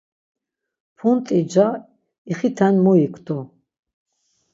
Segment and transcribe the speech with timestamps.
[0.97, 1.67] Punt̆i ca
[2.31, 3.37] ixiten muyiktu.